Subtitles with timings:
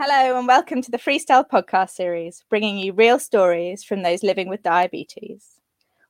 [0.00, 4.48] Hello, and welcome to the Freestyle podcast series, bringing you real stories from those living
[4.48, 5.60] with diabetes.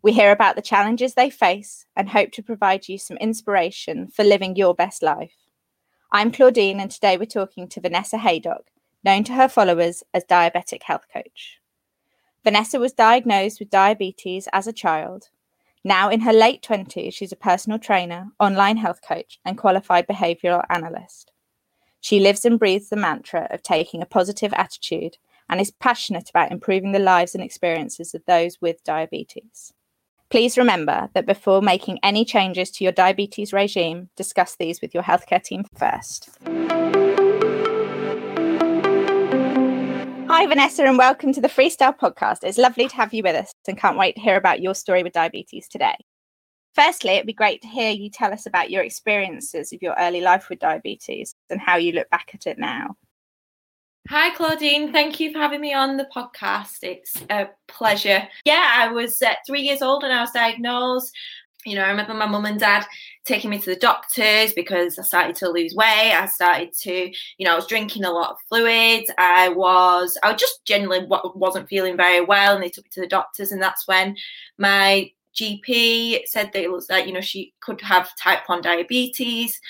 [0.01, 4.25] We hear about the challenges they face and hope to provide you some inspiration for
[4.25, 5.35] living your best life.
[6.13, 8.67] I'm Claudine, and today we're talking to Vanessa Haydock,
[9.05, 11.59] known to her followers as Diabetic Health Coach.
[12.45, 15.31] Vanessa was diagnosed with diabetes as a child.
[15.85, 20.65] Now, in her late 20s, she's a personal trainer, online health coach, and qualified behavioral
[20.69, 21.31] analyst.
[22.01, 25.17] She lives and breathes the mantra of taking a positive attitude
[25.49, 29.73] and is passionate about improving the lives and experiences of those with diabetes.
[30.31, 35.03] Please remember that before making any changes to your diabetes regime, discuss these with your
[35.03, 36.29] healthcare team first.
[40.39, 42.45] Hi, Vanessa, and welcome to the Freestyle podcast.
[42.45, 45.03] It's lovely to have you with us and can't wait to hear about your story
[45.03, 45.97] with diabetes today.
[46.77, 50.21] Firstly, it'd be great to hear you tell us about your experiences of your early
[50.21, 52.95] life with diabetes and how you look back at it now.
[54.11, 54.93] Hi, Claudine.
[54.93, 56.85] Thank you for having me on the podcast.
[56.85, 58.23] It's a pleasure.
[58.45, 61.13] Yeah, I was uh, three years old and I was diagnosed.
[61.69, 62.87] You know, I remember my mum and dad
[63.25, 66.15] taking me to the doctors because I started to lose weight.
[66.15, 69.11] I started to, you know, I was drinking a lot of fluids.
[69.19, 73.07] I was, I just generally wasn't feeling very well, and they took me to the
[73.07, 74.17] doctors, and that's when
[74.57, 79.61] my GP said that it was like, you know, she could have type 1 diabetes.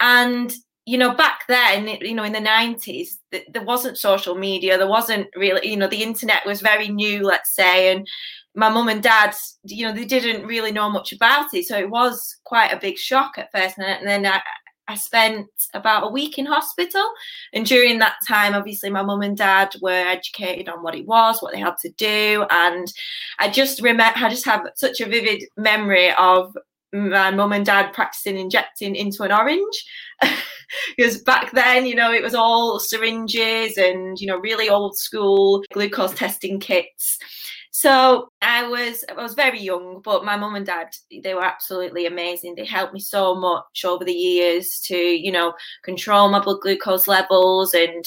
[0.00, 0.52] And,
[0.84, 4.76] you know, back then, you know, in the 90s, there wasn't social media.
[4.76, 7.92] There wasn't really, you know, the internet was very new, let's say.
[7.92, 8.06] And
[8.54, 11.66] my mum and dad, you know, they didn't really know much about it.
[11.66, 13.78] So it was quite a big shock at first.
[13.78, 14.40] And then I,
[14.86, 17.04] I spent about a week in hospital.
[17.52, 21.40] And during that time, obviously, my mum and dad were educated on what it was,
[21.40, 22.46] what they had to do.
[22.50, 22.86] And
[23.38, 26.56] I just remember, I just have such a vivid memory of
[26.92, 29.84] my mum and dad practicing injecting into an orange.
[30.96, 35.64] because back then, you know, it was all syringes and, you know, really old school
[35.72, 37.18] glucose testing kits.
[37.76, 42.06] So I was I was very young, but my mum and dad they were absolutely
[42.06, 42.54] amazing.
[42.54, 47.08] They helped me so much over the years to you know control my blood glucose
[47.08, 48.04] levels and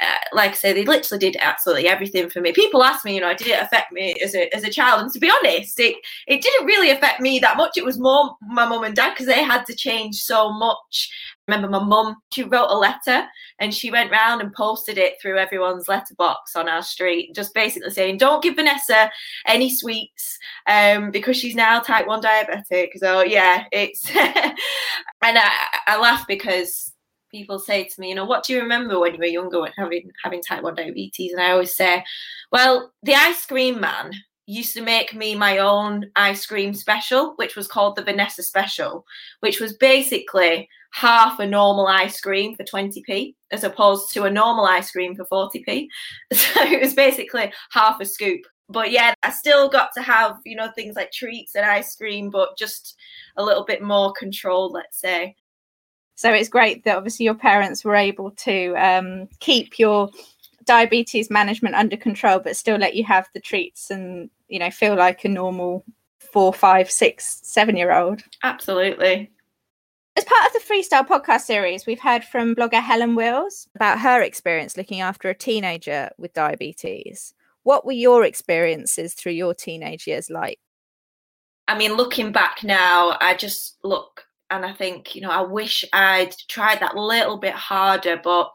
[0.00, 2.52] uh, like I say, they literally did absolutely everything for me.
[2.52, 5.02] People ask me, you know, did it affect me as a, as a child?
[5.02, 7.76] And to be honest, it, it didn't really affect me that much.
[7.76, 11.10] It was more my mum and dad because they had to change so much
[11.50, 13.26] remember my mum, she wrote a letter
[13.58, 17.90] and she went round and posted it through everyone's letterbox on our street, just basically
[17.90, 19.10] saying, don't give Vanessa
[19.46, 22.90] any sweets um, because she's now type 1 diabetic.
[22.96, 24.08] So, yeah, it's.
[24.16, 24.56] and
[25.22, 25.50] I,
[25.86, 26.92] I laugh because
[27.30, 29.72] people say to me, you know, what do you remember when you were younger when
[29.76, 31.32] having having type 1 diabetes?
[31.32, 32.04] And I always say,
[32.52, 34.12] well, the ice cream man
[34.50, 39.06] used to make me my own ice cream special, which was called the Vanessa Special,
[39.40, 44.64] which was basically half a normal ice cream for 20p as opposed to a normal
[44.64, 45.86] ice cream for 40p.
[46.32, 48.42] So it was basically half a scoop.
[48.68, 52.30] But yeah, I still got to have, you know, things like treats and ice cream,
[52.30, 52.96] but just
[53.36, 55.36] a little bit more control, let's say.
[56.14, 60.10] So it's great that obviously your parents were able to um, keep your
[60.64, 64.94] diabetes management under control, but still let you have the treats and, you know, feel
[64.94, 65.84] like a normal
[66.18, 68.22] four, five, six, seven year old.
[68.42, 69.30] Absolutely.
[70.16, 74.22] As part of the Freestyle podcast series, we've heard from blogger Helen Wills about her
[74.22, 77.32] experience looking after a teenager with diabetes.
[77.62, 80.58] What were your experiences through your teenage years like?
[81.68, 85.84] I mean, looking back now, I just look and I think, you know, I wish
[85.92, 88.50] I'd tried that little bit harder, but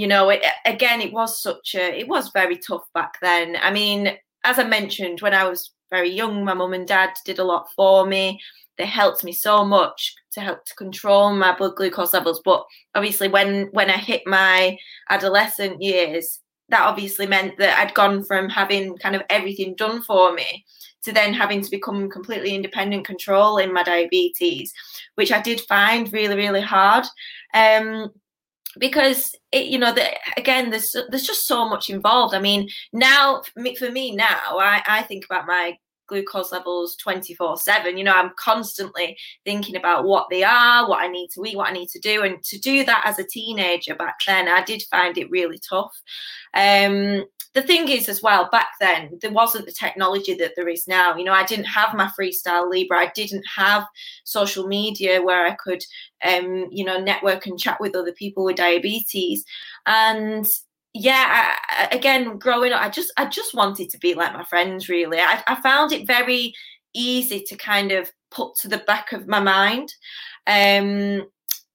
[0.00, 3.56] you know, it, again, it was such a, it was very tough back then.
[3.60, 7.38] I mean, as I mentioned, when I was very young, my mum and dad did
[7.38, 8.40] a lot for me.
[8.78, 12.40] They helped me so much to help to control my blood glucose levels.
[12.42, 14.76] But obviously when when i hit my
[15.10, 20.32] adolescent years that obviously meant that i'd gone from having kind of everything done for
[20.32, 20.64] me
[21.02, 24.72] to then having to become completely independent control in my diabetes
[25.14, 27.04] which i did find really really hard.
[27.54, 28.10] Um,
[28.78, 32.34] because it, you know the, again there's there's just so much involved.
[32.34, 33.42] I mean now
[33.78, 35.76] for me now i, I think about my
[36.10, 41.08] glucose levels 24 7 you know i'm constantly thinking about what they are what i
[41.08, 42.22] need to eat what i need to do.
[42.22, 45.92] And to do that as a teenager back then i did find it really tough.
[46.52, 50.86] Um, the thing is as well back then there wasn't the technology that there is
[50.88, 51.16] now.
[51.16, 53.86] You know i didn't have my freestyle libre i didn't have
[54.24, 55.82] social media where i could
[56.24, 59.44] um, you know network and chat with other people with diabetes.
[59.86, 60.46] And
[60.92, 64.88] yeah I, again growing up i just i just wanted to be like my friends
[64.88, 66.52] really I, I found it very
[66.94, 69.92] easy to kind of put to the back of my mind.
[70.46, 71.28] Um,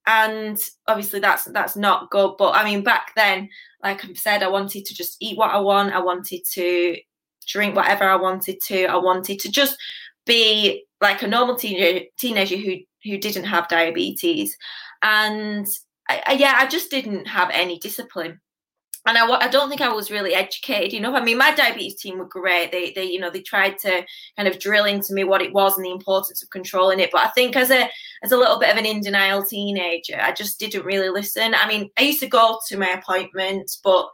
[0.08, 0.58] and
[0.88, 2.36] obviously that's that's not good.
[2.38, 3.50] But I mean, back then,
[3.84, 5.94] like i've said, I wanted to just eat what I want.
[5.94, 6.98] I wanted to
[7.48, 8.86] drink whatever I wanted to.
[8.86, 9.78] I wanted to just
[10.26, 14.56] be like a normal teenager, teenager who who didn't have diabetes,
[15.02, 15.68] and
[16.10, 18.40] I, I, yeah, I just didn't have any discipline
[19.06, 20.92] and I, I don't think I was really educated.
[20.92, 22.72] You know, I mean, my diabetes team were great.
[22.72, 24.04] They, they, you know, they tried to
[24.36, 27.12] kind of drill into me what it was and the importance of controlling it.
[27.12, 27.90] But I think as a
[28.24, 31.54] as a little bit of an in denial teenager, I just didn't really listen.
[31.56, 34.10] I mean, I used to go to my appointments, but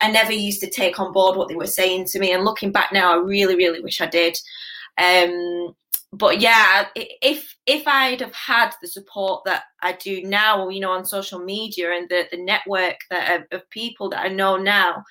[0.00, 2.32] I never used to take on board what they were saying to me.
[2.32, 4.38] And looking back now, I really, really wish I did.
[4.96, 5.74] Um,
[6.12, 10.90] but yeah, if if I'd have had the support that I do now, you know,
[10.90, 15.04] on social media and the the network that of, people that I know now,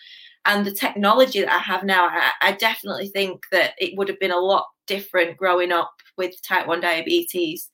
[0.45, 4.19] and the technology that I have now, I, I definitely think that it would have
[4.19, 7.69] been a lot different growing up with type one diabetes.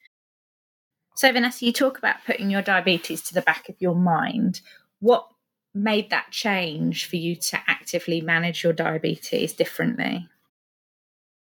[1.16, 4.62] So, Vanessa, you talk about putting your diabetes to the back of your mind.
[5.00, 5.28] What
[5.74, 10.28] made that change for you to actively manage your diabetes differently?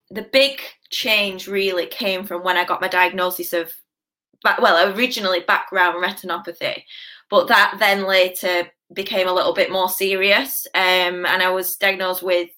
[0.10, 3.74] The big change really came from when I got my diagnosis of,
[4.44, 6.84] well, originally background retinopathy,
[7.30, 10.66] but that then later became a little bit more serious.
[10.74, 12.50] Um, and I was diagnosed with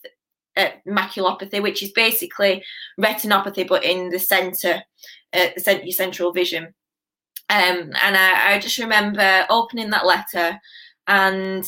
[0.57, 2.63] uh, maculopathy, which is basically
[2.99, 4.83] retinopathy, but in the center,
[5.33, 6.73] uh, your central vision.
[7.49, 10.59] Um, and I, I just remember opening that letter
[11.07, 11.65] and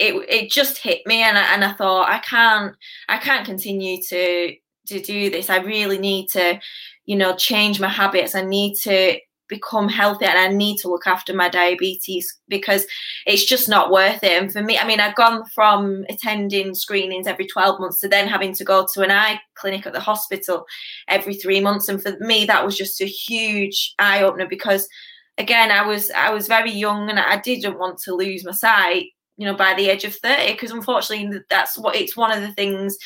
[0.00, 2.74] it it just hit me and I, and I thought I can't
[3.08, 4.54] I can't continue to
[4.90, 5.50] to do this.
[5.50, 6.60] I really need to,
[7.06, 8.34] you know, change my habits.
[8.34, 9.18] I need to
[9.50, 12.86] become healthy and I need to look after my diabetes because
[13.26, 14.40] it's just not worth it.
[14.40, 18.28] And for me, I mean, I've gone from attending screenings every 12 months to then
[18.28, 20.64] having to go to an eye clinic at the hospital
[21.08, 21.88] every three months.
[21.88, 24.88] And for me, that was just a huge eye opener because
[25.36, 29.06] again, I was I was very young and I didn't want to lose my sight,
[29.36, 32.52] you know, by the age of 30, because unfortunately that's what it's one of the
[32.52, 32.96] things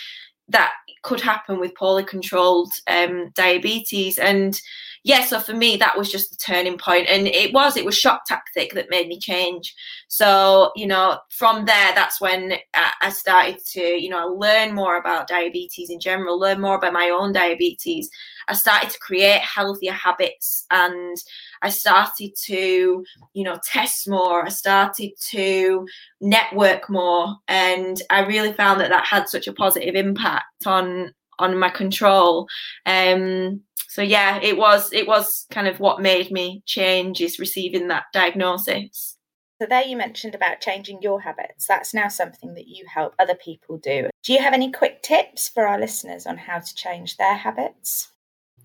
[0.49, 0.73] that
[1.05, 4.19] could happen with poorly controlled um, diabetes.
[4.19, 4.61] And
[5.07, 7.07] yeah, so for me, that was just the turning point.
[7.11, 9.75] And it was, it was shock tactic that made me change.
[10.09, 15.29] So, you know, from there, that's when I started to, you know, learn more about
[15.29, 18.09] diabetes in general, learn more about my own diabetes.
[18.49, 21.19] I started to create healthier habits and
[21.61, 23.05] I started to,
[23.35, 24.47] you know, test more.
[24.47, 25.87] I started to
[26.23, 27.37] network more.
[27.47, 32.47] And I really found that that had such a positive impact on on my control.
[32.87, 33.61] Um,
[33.95, 38.07] so yeah, it was it was kind of what made me change is receiving that
[38.13, 39.17] diagnosis.
[39.63, 41.69] So there you mentioned about changing your habits.
[41.69, 44.11] That's now something that you help other people do.
[44.25, 48.11] Do you have any quick tips for our listeners on how to change their habits?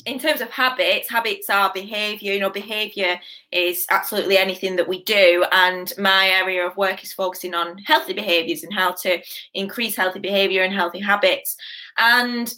[0.05, 2.33] in terms of habits, habits are behavior.
[2.33, 3.19] You know, behavior
[3.51, 5.45] is absolutely anything that we do.
[5.51, 9.19] And my area of work is focusing on healthy behaviors and how to
[9.53, 11.57] increase healthy behavior and healthy habits.
[11.97, 12.51] And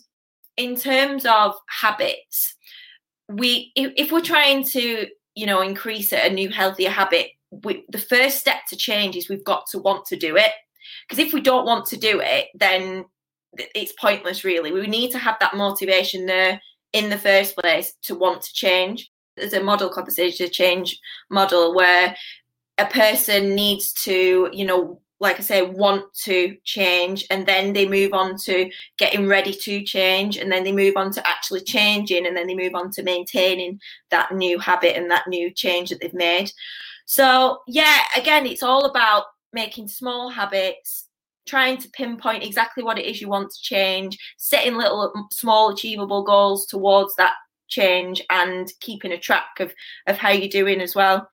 [0.57, 2.56] in terms of habits,
[3.38, 7.28] we if, if we're trying to you know increase a new healthier habit
[7.63, 10.51] we, the first step to change is we've got to want to do it.
[11.07, 13.06] Because if we don't want to do it then
[13.75, 14.72] it's pointless really.
[14.72, 16.62] We need to have that motivation there
[16.94, 19.10] in the first place to want to change.
[19.36, 22.16] There's a model called the to change model where
[22.78, 27.87] a person needs to you know like I say, want to change, and then they
[27.87, 32.25] move on to getting ready to change, and then they move on to actually changing,
[32.25, 36.01] and then they move on to maintaining that new habit and that new change that
[36.01, 36.51] they've made.
[37.06, 41.07] So, yeah, again, it's all about making small habits,
[41.47, 46.23] trying to pinpoint exactly what it is you want to change, setting little small achievable
[46.23, 47.33] goals towards that
[47.68, 49.71] change, and keeping a track of,
[50.07, 51.31] of how you're doing as well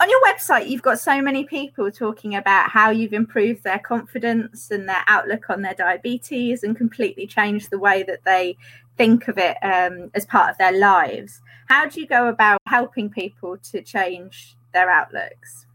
[0.00, 4.70] on your website you've got so many people talking about how you've improved their confidence
[4.70, 8.56] and their outlook on their diabetes and completely changed the way that they
[8.96, 11.40] think of it um, as part of their lives.
[11.68, 15.66] How do you go about helping people to change their outlooks?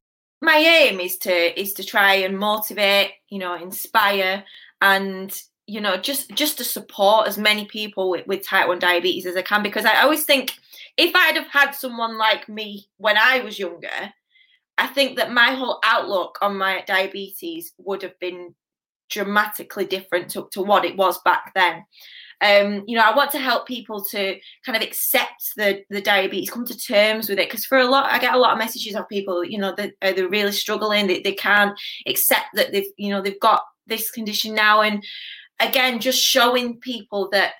[0.41, 4.43] My aim is to is to try and motivate you know inspire
[4.81, 9.25] and you know just just to support as many people with, with type 1 diabetes
[9.25, 10.55] as i can because i always think
[10.97, 14.13] if I'd have had someone like me when I was younger,
[14.77, 18.55] I think that my whole outlook on my diabetes would have been
[19.09, 21.85] dramatically different to, to what it was back then.
[22.41, 26.49] Um, you know, I want to help people to kind of accept the the diabetes,
[26.49, 27.49] come to terms with it.
[27.49, 29.93] Because for a lot, I get a lot of messages of people, you know, that
[30.01, 34.11] uh, they're really struggling, they, they can't accept that they've, you know, they've got this
[34.11, 34.81] condition now.
[34.81, 35.03] And
[35.59, 37.53] again, just showing people that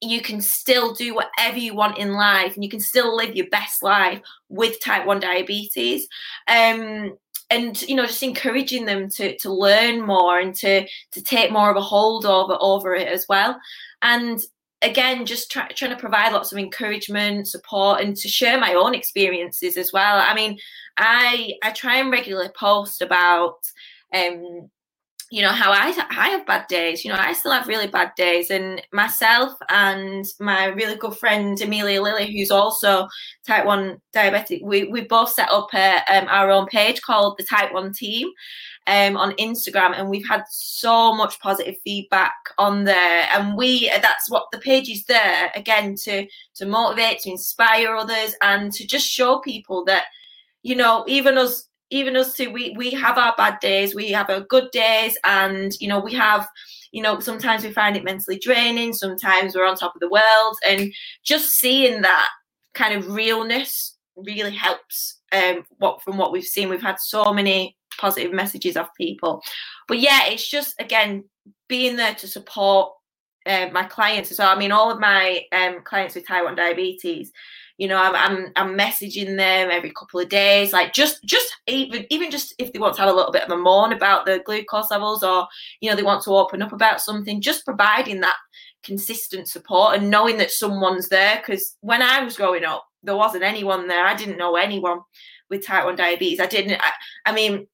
[0.00, 3.48] you can still do whatever you want in life and you can still live your
[3.48, 6.06] best life with type 1 diabetes.
[6.46, 7.16] Um,
[7.50, 11.70] and you know just encouraging them to to learn more and to to take more
[11.70, 13.58] of a hold over over it as well.
[14.02, 14.40] And
[14.82, 18.94] again just try, trying to provide lots of encouragement support and to share my own
[18.94, 20.22] experiences as well.
[20.26, 20.58] I mean
[20.96, 23.58] i i try and regularly post about
[24.14, 24.70] um
[25.30, 27.04] you know how I I have bad days.
[27.04, 31.60] You know, I still have really bad days, and myself and my really good friend
[31.60, 33.08] Amelia Lily, who's also
[33.46, 37.44] type one diabetic, we we both set up a, um, our own page called the
[37.44, 38.28] Type One Team
[38.86, 43.28] um, on Instagram, and we've had so much positive feedback on there.
[43.32, 46.26] And we that's what the page is there again to
[46.56, 50.04] to motivate, to inspire others, and to just show people that
[50.62, 54.28] you know even us even us too we we have our bad days we have
[54.30, 56.48] our good days and you know we have
[56.92, 60.56] you know sometimes we find it mentally draining sometimes we're on top of the world
[60.66, 60.92] and
[61.24, 62.28] just seeing that
[62.74, 66.68] kind of realness really helps um what from what we've seen.
[66.68, 69.42] We've had so many positive messages of people.
[69.88, 71.24] But yeah it's just again
[71.68, 72.92] being there to support
[73.46, 77.30] uh, my clients so i mean all of my um, clients with type 1 diabetes
[77.78, 82.06] you know I'm, I'm i'm messaging them every couple of days like just just even
[82.10, 84.42] even just if they want to have a little bit of a moan about the
[84.44, 85.46] glucose levels or
[85.80, 88.36] you know they want to open up about something just providing that
[88.82, 93.44] consistent support and knowing that someone's there because when i was growing up there wasn't
[93.44, 94.04] anyone there.
[94.04, 95.00] I didn't know anyone
[95.50, 96.40] with type 1 diabetes.
[96.40, 96.90] I didn't i,
[97.26, 97.66] I mean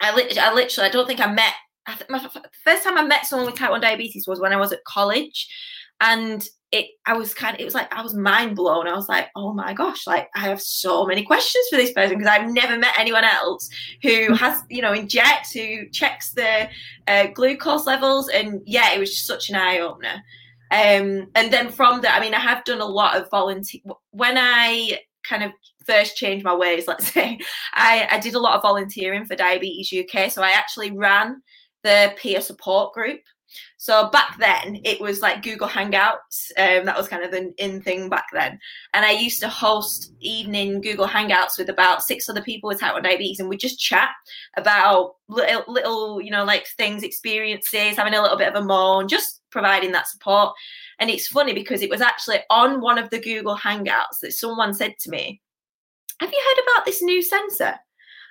[0.00, 1.54] I, lit- I literally i don't think i met
[1.86, 2.18] I th- my
[2.64, 5.48] first time i met someone with type 1 diabetes was when i was at college
[6.00, 8.88] and it I was kind of it was like I was mind blown.
[8.88, 12.18] I was like, oh my gosh, like I have so many questions for this person
[12.18, 13.68] because I've never met anyone else
[14.02, 14.36] who mm.
[14.36, 16.68] has you know injects who checks the
[17.06, 20.22] uh, glucose levels, and yeah, it was just such an eye opener.
[20.72, 24.36] Um, and then from that I mean, I have done a lot of volunteer when
[24.36, 25.52] I kind of
[25.86, 26.84] first changed my ways.
[26.88, 27.38] Let's say
[27.74, 31.40] I, I did a lot of volunteering for Diabetes UK, so I actually ran
[31.84, 33.20] the peer support group
[33.84, 36.50] so back then, it was like Google Hangouts.
[36.56, 38.58] Um, that was kind of the in thing back then.
[38.94, 42.94] And I used to host evening Google Hangouts with about six other people with type
[42.94, 44.12] 1 diabetes, and we'd just chat
[44.56, 49.06] about little, little, you know, like things, experiences, having a little bit of a moan,
[49.06, 50.54] just providing that support.
[50.98, 54.72] And it's funny because it was actually on one of the Google Hangouts that someone
[54.72, 55.42] said to me,
[56.20, 57.74] Have you heard about this new sensor?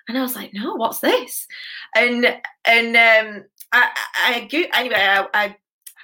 [0.08, 1.48] And I was like, no, what's this?
[1.96, 2.26] And
[2.66, 3.44] and um,
[3.74, 5.56] I, I, anyway, I, I,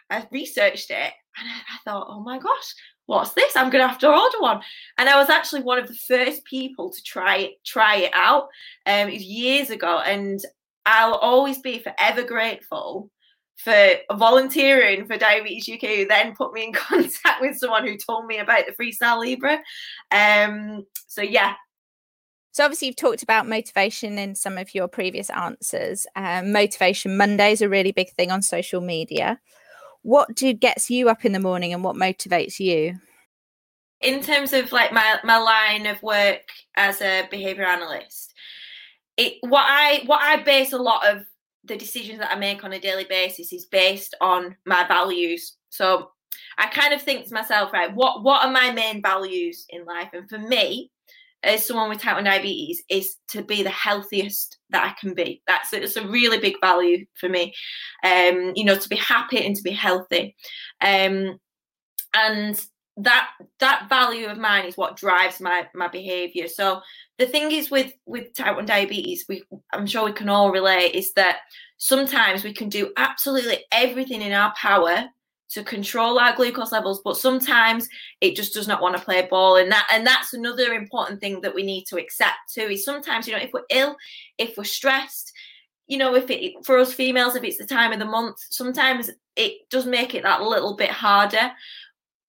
[0.10, 2.74] I researched it and I, I thought, oh my gosh,
[3.06, 3.56] what's this?
[3.56, 4.62] I'm gonna have to order one.
[4.98, 8.48] And I was actually one of the first people to try try it out.
[8.86, 10.40] Um, it years ago, and
[10.86, 13.10] I'll always be forever grateful
[13.58, 18.26] for volunteering for Diabetes UK, who then put me in contact with someone who told
[18.26, 19.60] me about the Freestyle Libre.
[20.12, 21.56] Um, so yeah,
[22.52, 26.08] so obviously you've talked about motivation in some of your previous answers.
[26.16, 29.40] Um, motivation Monday is a really big thing on social media.
[30.02, 32.96] What do gets you up in the morning and what motivates you?
[34.02, 36.42] In terms of like my, my line of work
[36.76, 38.34] as a behavior analyst,
[39.18, 41.26] it what I what I base a lot of
[41.66, 45.58] the decisions that I make on a daily basis is based on my values.
[45.70, 46.12] So
[46.58, 50.10] I kind of think to myself, right, what what are my main values in life?
[50.14, 50.90] And for me,
[51.44, 55.42] as someone with type 1 diabetes is to be the healthiest that I can be.
[55.48, 57.54] That's it's a really big value for me.
[58.04, 60.36] Um, you know, to be happy and to be healthy.
[60.82, 61.40] Um,
[62.14, 62.62] and
[62.98, 63.30] that
[63.60, 66.48] that value of mine is what drives my my behavior.
[66.48, 66.82] So
[67.18, 70.96] the thing is with with type 1 diabetes, we I'm sure we can all relate
[70.96, 71.38] is that
[71.78, 75.06] sometimes we can do absolutely everything in our power
[75.50, 77.90] to control our glucose levels but sometimes
[78.22, 79.56] it just does not want to play ball.
[79.56, 83.28] And that and that's another important thing that we need to accept too is sometimes
[83.28, 83.96] you know if we're ill
[84.38, 85.32] if we're stressed
[85.88, 89.10] you know if it for us females if it's the time of the month sometimes
[89.40, 91.52] it does make it that little bit harder.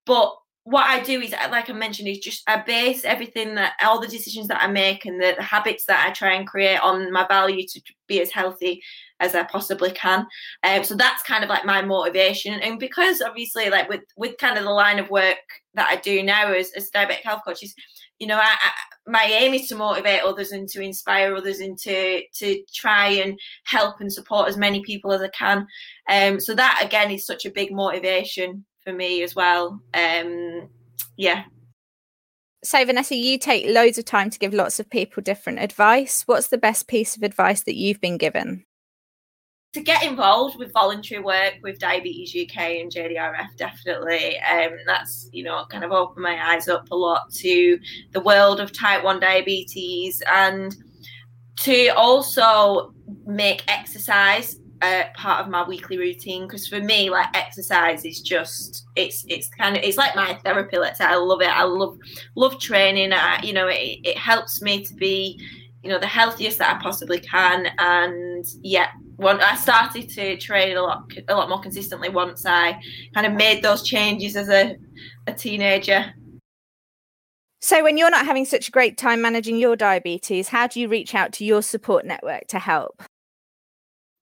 [0.07, 0.33] But
[0.65, 4.07] what I do is, like I mentioned, is just I base everything that all the
[4.07, 7.27] decisions that I make and the, the habits that I try and create on my
[7.27, 8.83] value to be as healthy
[9.21, 10.27] as I possibly can.
[10.65, 12.55] Um, so that's kind of like my motivation.
[12.55, 15.37] And because obviously, like with with kind of the line of work
[15.75, 17.75] that I do now as, as diabetic health coach is,
[18.19, 18.71] you know, I, I,
[19.07, 23.39] my aim is to motivate others and to inspire others and to to try and
[23.65, 25.67] help and support as many people as I can.
[26.09, 29.81] Um, so that again is such a big motivation for me as well.
[29.95, 30.69] Um,
[31.17, 31.45] yeah.
[32.63, 36.25] So, Vanessa, you take loads of time to give lots of people different advice.
[36.27, 38.67] What's the best piece of advice that you've been given?
[39.73, 44.39] To get involved with voluntary work with Diabetes UK and JDRF, definitely.
[44.41, 47.79] Um, that's, you know, kind of opened my eyes up a lot to
[48.11, 50.75] the world of type 1 diabetes and
[51.61, 52.93] to also
[53.27, 56.49] make exercise uh, part of my weekly routine.
[56.49, 60.79] Because for me like exercise is just it's it's kind of it's like my therapy
[60.79, 61.05] let's say.
[61.05, 61.49] I love it.
[61.49, 61.99] I love
[62.35, 63.13] love training.
[63.13, 65.39] I, you know it, it helps me to be
[65.83, 67.69] you know the healthiest that i possibly can.
[67.79, 68.89] And yeah
[69.21, 72.79] when i started to train a lot a lot more consistently once i
[73.15, 74.77] kind of made those changes as a,
[75.27, 76.13] a teenager
[77.63, 80.89] so, when you're not having such a great time managing your diabetes, how do you
[80.89, 83.03] reach out to your support network to help?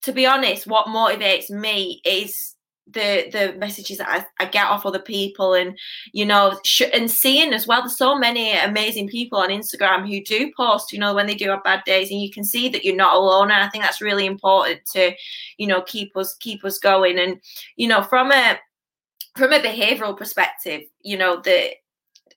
[0.03, 2.55] to be honest, what motivates me is
[2.91, 5.79] the the messages that I, I, get off other people and
[6.13, 10.25] you know sh- and seeing as well there's so many amazing people on instagram who
[10.25, 12.85] do post you know when they do have bad days and you can see that
[12.85, 13.51] you're not alone.
[13.51, 15.13] And i think that's really important to
[15.59, 17.19] you know keep us keep us going.
[17.19, 17.41] And
[17.77, 18.59] you know from a
[19.37, 21.71] from a behavioral perspective you know the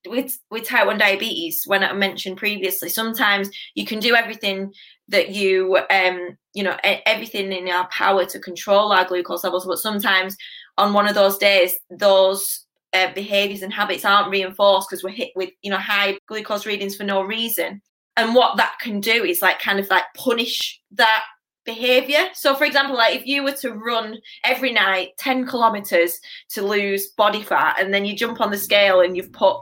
[0.08, 4.74] with with type 1 diabetes when i mentioned previously sometimes you can do everything
[5.08, 9.78] that you um you know everything in our power to control our glucose levels but
[9.78, 10.36] sometimes
[10.78, 15.32] on one of those days those uh, behaviors and habits aren't reinforced because we're hit
[15.36, 17.82] with you know high glucose readings for no reason.
[18.18, 21.24] And what that can do is like kind of like punish that
[21.66, 22.28] behavior.
[22.34, 27.08] So for example like if you were to run every night 10 kilometers to lose
[27.10, 29.58] body fat and then you jump on the scale and you've put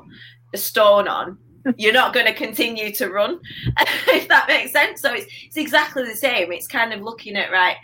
[0.53, 1.37] a stone on
[1.77, 3.39] you're not going to continue to run
[4.07, 5.01] if that makes sense.
[5.01, 6.51] So it's, it's exactly the same.
[6.51, 7.77] It's kind of looking at right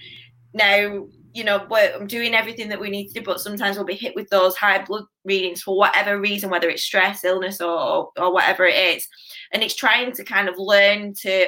[0.53, 3.93] now you know i'm doing everything that we need to do but sometimes we'll be
[3.93, 8.34] hit with those high blood readings for whatever reason whether it's stress illness or or
[8.34, 9.07] whatever it is.
[9.51, 11.48] And it's trying to kind of learn to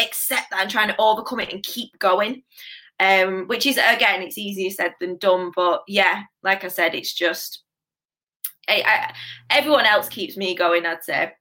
[0.00, 2.42] accept that and trying to overcome it and keep going
[3.00, 7.12] um which is again it's easier said than done but yeah like i said it's
[7.14, 7.62] just
[8.68, 9.14] I, I,
[9.48, 11.32] everyone else keeps me going i'd say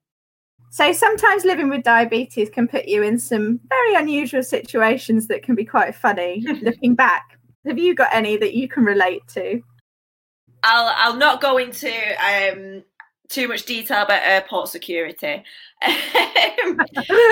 [0.71, 5.55] so sometimes living with diabetes can put you in some very unusual situations that can
[5.55, 7.39] be quite funny looking back.
[7.65, 9.61] Have you got any that you can relate to?
[10.63, 12.83] I'll I'll not go into um,
[13.29, 15.43] too much detail about airport security.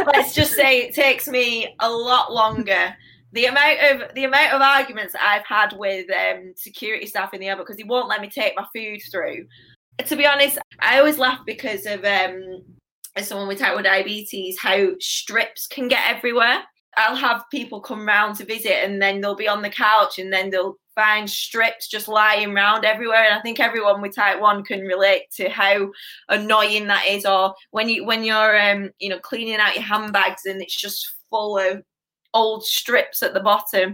[0.06, 2.96] Let's just say it takes me a lot longer.
[3.34, 7.48] The amount of the amount of arguments I've had with um, security staff in the
[7.48, 9.48] airport because they won't let me take my food through.
[10.06, 12.64] To be honest, I always laugh because of um,
[13.16, 16.64] as someone with type 1 diabetes how strips can get everywhere.
[16.96, 20.32] I'll have people come round to visit and then they'll be on the couch and
[20.32, 23.24] then they'll find strips just lying around everywhere.
[23.24, 25.92] And I think everyone with type one can relate to how
[26.28, 27.24] annoying that is.
[27.24, 31.08] Or when you when you're um, you know, cleaning out your handbags and it's just
[31.30, 31.84] full of
[32.34, 33.94] old strips at the bottom.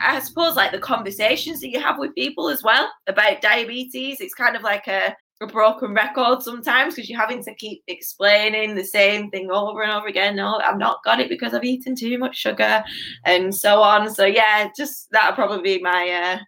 [0.00, 4.34] I suppose like the conversations that you have with people as well about diabetes, it's
[4.34, 8.84] kind of like a a broken record sometimes because you're having to keep explaining the
[8.84, 10.36] same thing over and over again.
[10.36, 12.82] No, I've not got it because I've eaten too much sugar,
[13.24, 14.12] and so on.
[14.12, 16.38] So yeah, just that'll probably be my uh,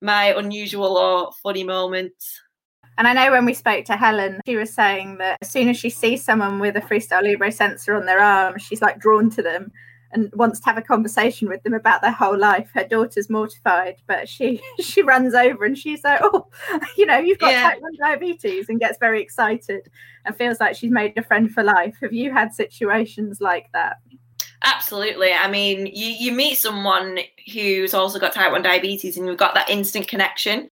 [0.00, 2.12] my unusual or funny moment.
[2.98, 5.78] And I know when we spoke to Helen, she was saying that as soon as
[5.78, 9.42] she sees someone with a Freestyle Libre sensor on their arm, she's like drawn to
[9.42, 9.72] them
[10.12, 12.68] and wants to have a conversation with them about their whole life.
[12.74, 16.46] Her daughter's mortified, but she she runs over and she's like, "Oh,
[16.96, 17.70] you know, you've got yeah.
[17.70, 19.88] type one diabetes," and gets very excited
[20.24, 21.96] and feels like she's made a friend for life.
[22.00, 23.96] Have you had situations like that?
[24.64, 25.32] Absolutely.
[25.32, 27.18] I mean, you you meet someone
[27.52, 30.68] who's also got type one diabetes, and you've got that instant connection.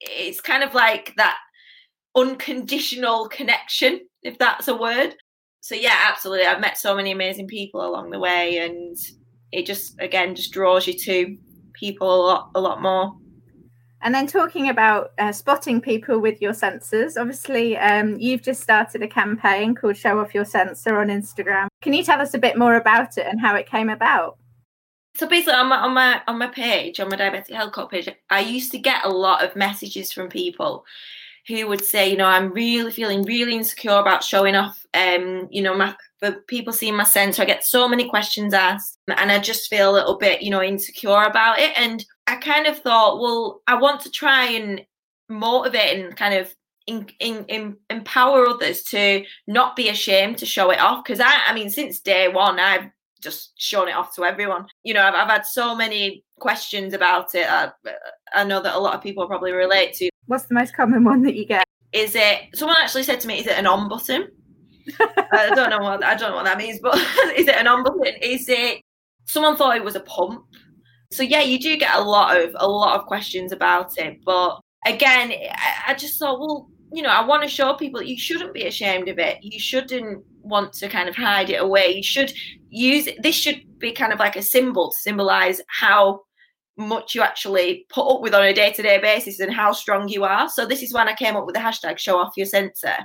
[0.00, 1.36] It's kind of like that
[2.16, 5.14] unconditional connection, if that's a word
[5.60, 6.46] so yeah, absolutely.
[6.46, 8.96] I've met so many amazing people along the way, and
[9.52, 11.36] it just again just draws you to
[11.74, 13.14] people a lot, a lot more.
[14.02, 19.02] And then talking about uh, spotting people with your sensors, obviously, um, you've just started
[19.02, 21.68] a campaign called "Show Off Your Sensor" on Instagram.
[21.82, 24.38] Can you tell us a bit more about it and how it came about?
[25.16, 28.40] So basically, on my on my on my page, on my diabetic health page, I
[28.40, 30.86] used to get a lot of messages from people
[31.48, 35.62] who would say, you know, I'm really feeling really insecure about showing off, um, you
[35.62, 37.42] know, my for people seeing my sensor.
[37.42, 40.62] I get so many questions asked, and I just feel a little bit, you know,
[40.62, 41.72] insecure about it.
[41.76, 44.82] And I kind of thought, well, I want to try and
[45.28, 46.54] motivate and kind of
[46.86, 51.32] in, in, in, empower others to not be ashamed to show it off because I,
[51.46, 52.90] I mean since day one I've
[53.22, 57.34] just shown it off to everyone you know I've, I've had so many questions about
[57.34, 57.70] it I,
[58.32, 61.22] I know that a lot of people probably relate to What's the most common one
[61.22, 61.64] that you get?
[61.92, 62.50] Is it?
[62.54, 64.28] Someone actually said to me, "Is it an on button?"
[65.32, 66.94] I don't know what I don't know what that means, but
[67.36, 68.14] is it an on button?
[68.22, 68.80] Is it?
[69.24, 70.44] Someone thought it was a pump.
[71.10, 74.24] So yeah, you do get a lot of a lot of questions about it.
[74.24, 75.32] But again,
[75.84, 79.08] I just thought, well, you know, I want to show people you shouldn't be ashamed
[79.08, 79.38] of it.
[79.42, 81.88] You shouldn't want to kind of hide it away.
[81.88, 82.32] You should
[82.68, 86.20] use this should be kind of like a symbol to symbolize how
[86.80, 90.48] much you actually put up with on a day-to-day basis and how strong you are.
[90.48, 92.96] So this is when I came up with the hashtag show off your sensor.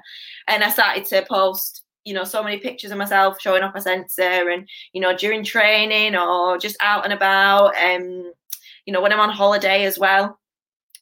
[0.47, 3.81] And I started to post, you know, so many pictures of myself showing off my
[3.81, 7.75] sensor and, you know, during training or just out and about.
[7.77, 8.31] Um,
[8.85, 10.39] you know, when I'm on holiday as well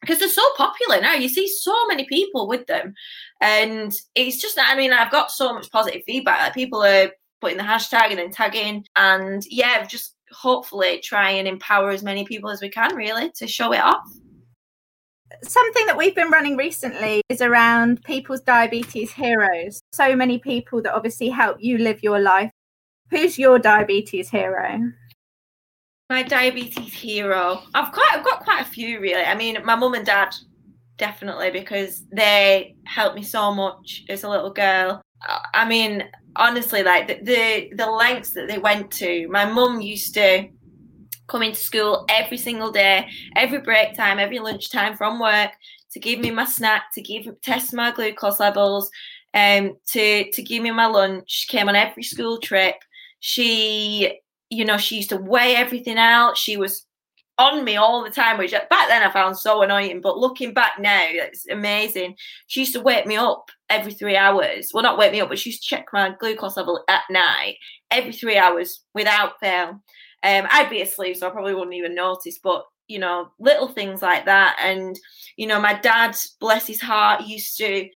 [0.03, 1.13] because they're so popular now.
[1.13, 2.93] You see so many people with them,
[3.39, 6.39] and it's just I mean I've got so much positive feedback.
[6.39, 7.09] Like people are
[7.39, 12.25] putting the hashtag and then tagging, and yeah, just hopefully try and empower as many
[12.25, 14.07] people as we can really to show it off.
[15.43, 19.81] Something that we've been running recently is around people's diabetes heroes.
[19.91, 22.51] So many people that obviously help you live your life.
[23.09, 24.79] Who's your diabetes hero?
[26.13, 27.63] my diabetes hero.
[27.73, 29.23] I've quite I've got quite a few really.
[29.23, 30.35] I mean, my mum and dad
[30.97, 35.01] definitely because they helped me so much as a little girl.
[35.53, 36.03] I mean,
[36.35, 39.27] honestly, like the the, the lengths that they went to.
[39.29, 40.47] My mum used to
[41.27, 45.51] come into school every single day, every break time, every lunchtime from work
[45.91, 48.89] to give me my snack, to give test my glucose levels,
[49.33, 51.47] um, to to give me my lunch.
[51.49, 52.75] Came on every school trip.
[53.19, 54.19] She
[54.49, 56.37] you know, she used to weigh everything out.
[56.37, 56.85] She was
[57.37, 60.01] on me all the time, which back then I found so annoying.
[60.01, 62.15] But looking back now, it's amazing.
[62.47, 64.71] She used to wake me up every three hours.
[64.73, 67.55] Well, not wake me up, but she used to check my glucose level at night
[67.91, 69.81] every three hours without fail.
[70.23, 72.39] Um, I'd be asleep, so I probably wouldn't even notice.
[72.41, 74.57] But you know, little things like that.
[74.61, 74.99] And
[75.37, 77.87] you know, my dad, bless his heart, used to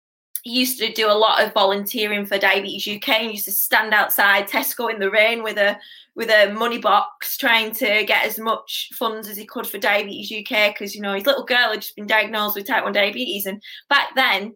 [0.48, 4.48] used to do a lot of volunteering for Diabetes UK and used to stand outside
[4.48, 5.78] Tesco in the rain with a
[6.16, 10.32] with a money box trying to get as much funds as he could for Diabetes
[10.32, 13.46] UK because you know his little girl had just been diagnosed with type 1 diabetes
[13.46, 14.56] and back then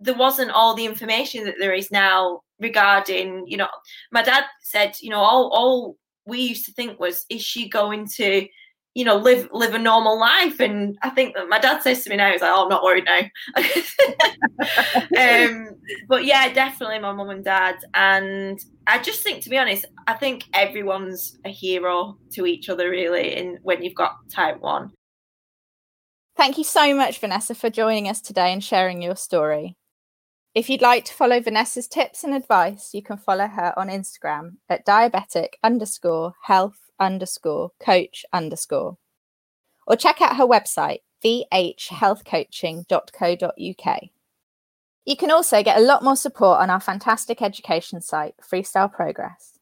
[0.00, 3.68] there wasn't all the information that there is now regarding you know
[4.10, 8.06] my dad said you know all all we used to think was is she going
[8.06, 8.46] to
[8.98, 10.58] you know, live live a normal life.
[10.58, 12.82] And I think that my dad says to me now, he's like, "Oh, I'm not
[12.82, 13.20] worried now."
[15.46, 15.76] um,
[16.08, 17.76] but yeah, definitely my mum and dad.
[17.94, 18.58] And
[18.88, 23.36] I just think, to be honest, I think everyone's a hero to each other, really.
[23.36, 24.90] In when you've got type one.
[26.36, 29.76] Thank you so much, Vanessa, for joining us today and sharing your story.
[30.56, 34.56] If you'd like to follow Vanessa's tips and advice, you can follow her on Instagram
[34.68, 38.96] at diabetic underscore health underscore coach underscore.
[39.86, 44.00] Or check out her website, vhhealthcoaching.co.uk.
[45.04, 49.58] You can also get a lot more support on our fantastic education site, Freestyle Progress.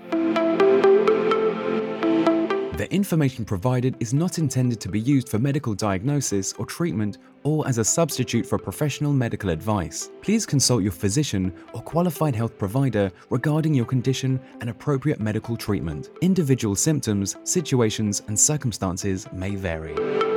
[2.79, 7.67] The information provided is not intended to be used for medical diagnosis or treatment or
[7.67, 10.11] as a substitute for professional medical advice.
[10.23, 16.11] Please consult your physician or qualified health provider regarding your condition and appropriate medical treatment.
[16.21, 20.28] Individual symptoms, situations, and circumstances may vary.